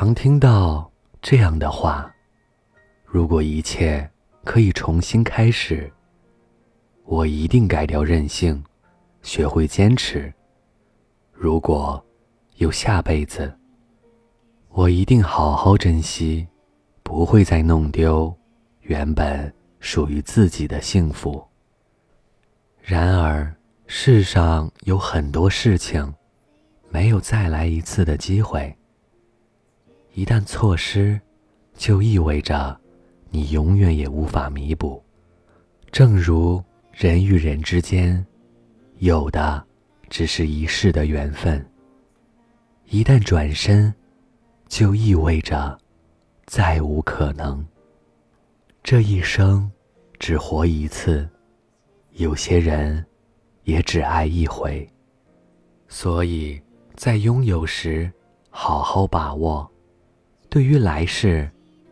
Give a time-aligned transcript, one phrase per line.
[0.00, 0.88] 常听到
[1.20, 2.08] 这样的话：
[3.04, 4.08] 如果一切
[4.44, 5.92] 可以重新开始，
[7.04, 8.62] 我一定改掉任性，
[9.22, 10.32] 学会坚持。
[11.32, 12.00] 如果
[12.58, 13.52] 有下辈子，
[14.68, 16.46] 我一定好好珍惜，
[17.02, 18.32] 不会再弄丢
[18.82, 21.44] 原本属于自己的幸福。
[22.80, 23.52] 然而，
[23.88, 26.14] 世上有很多事情
[26.88, 28.77] 没有再来一次的机会。
[30.18, 31.16] 一旦错失，
[31.76, 32.76] 就意味着
[33.30, 35.00] 你永远也无法弥补。
[35.92, 38.26] 正如人与人之间，
[38.96, 39.64] 有的
[40.10, 41.64] 只是一世的缘分。
[42.86, 43.94] 一旦转身，
[44.66, 45.78] 就意味着
[46.46, 47.64] 再无可能。
[48.82, 49.70] 这一生
[50.18, 51.28] 只活一次，
[52.14, 53.06] 有些人
[53.62, 54.84] 也只爱一回。
[55.86, 56.60] 所以
[56.96, 58.10] 在拥有时，
[58.50, 59.70] 好好把握。
[60.50, 61.50] 对于来世，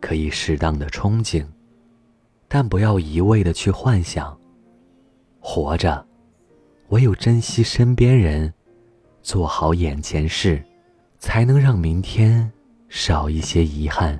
[0.00, 1.44] 可以适当的憧憬，
[2.48, 4.36] 但不要一味的去幻想。
[5.38, 6.04] 活着，
[6.88, 8.52] 唯有珍惜身边人，
[9.22, 10.62] 做好眼前事，
[11.18, 12.50] 才能让明天
[12.88, 14.18] 少一些遗憾。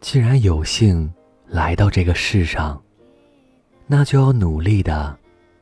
[0.00, 1.12] 既然有幸
[1.46, 2.82] 来到这个世上，
[3.86, 5.18] 那就要努力的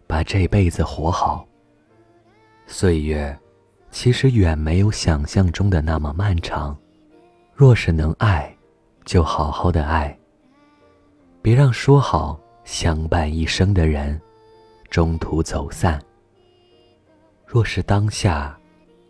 [0.08, 1.46] 把这辈子活好。
[2.66, 3.38] 岁月，
[3.90, 6.76] 其实远没有想象中的那么漫长。
[7.60, 8.56] 若是能爱，
[9.04, 10.18] 就好好的爱。
[11.42, 14.18] 别让说好相伴一生的人，
[14.88, 16.00] 中途走散。
[17.44, 18.58] 若是当下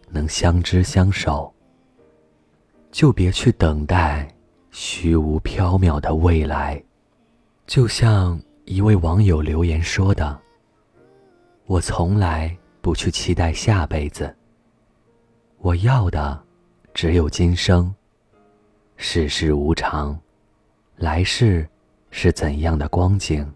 [0.08, 1.54] 能相知相守，
[2.90, 4.26] 就别去等待
[4.72, 6.82] 虚无缥缈的未来。
[7.68, 10.36] 就像一位网友留言说的
[11.66, 14.36] ：“我从来不去期待下辈子，
[15.58, 16.42] 我要的
[16.92, 17.94] 只有今生。”
[19.02, 20.16] 世事无常，
[20.96, 21.66] 来世
[22.10, 23.50] 是怎样的光景，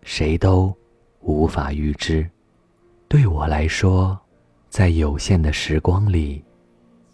[0.00, 0.74] 谁都
[1.20, 2.26] 无法预知。
[3.06, 4.18] 对我来说，
[4.70, 6.42] 在有限的时光里，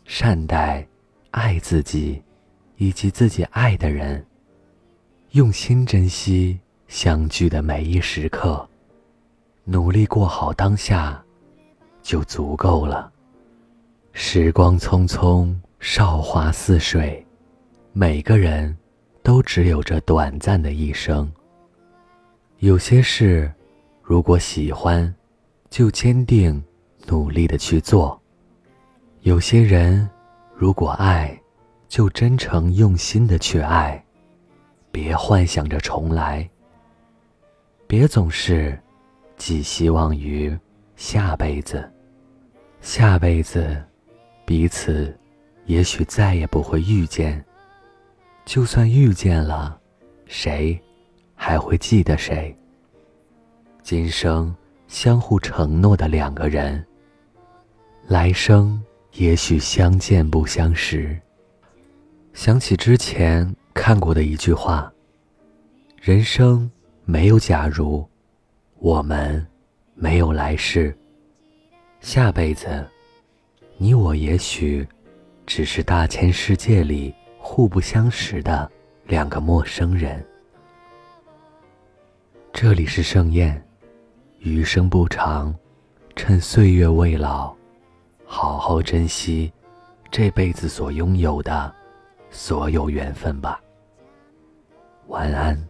[0.04, 0.86] 善待、
[1.32, 2.22] 爱自己
[2.76, 4.24] 以及自己爱的人，
[5.32, 8.66] 用心珍惜相聚的每一时刻，
[9.64, 11.20] 努力过好当下，
[12.00, 13.10] 就足够了。
[14.12, 17.26] 时光匆匆，韶华似水。
[17.92, 18.76] 每个人
[19.20, 21.30] 都只有这短暂的一生。
[22.58, 23.52] 有些事，
[24.00, 25.12] 如果喜欢，
[25.70, 26.62] 就坚定
[27.08, 28.16] 努力的去做；
[29.22, 30.08] 有些人，
[30.54, 31.36] 如果爱，
[31.88, 34.02] 就真诚用心的去爱。
[34.92, 36.48] 别幻想着重来，
[37.88, 38.78] 别总是
[39.36, 40.56] 寄希望于
[40.94, 41.90] 下辈子。
[42.80, 43.82] 下辈子，
[44.44, 45.12] 彼此
[45.66, 47.44] 也许再也不会遇见。
[48.44, 49.78] 就算遇见了，
[50.26, 50.80] 谁
[51.34, 52.56] 还会记得谁？
[53.82, 54.54] 今生
[54.88, 56.84] 相互承诺的两个人，
[58.06, 61.18] 来生也许相见不相识。
[62.32, 64.92] 想起之前看过的一句话
[66.00, 66.68] ：“人生
[67.04, 68.08] 没有假如，
[68.78, 69.46] 我们
[69.94, 70.96] 没有来世，
[72.00, 72.84] 下辈子，
[73.76, 74.86] 你我也许
[75.46, 77.14] 只是大千世界里。”
[77.52, 78.70] 互不相识的
[79.06, 80.24] 两个陌生人。
[82.52, 83.60] 这里是盛宴，
[84.38, 85.52] 余生不长，
[86.14, 87.52] 趁岁月未老，
[88.24, 89.52] 好好珍惜
[90.12, 91.74] 这辈子所拥有的
[92.30, 93.60] 所有缘分吧。
[95.08, 95.60] 晚安。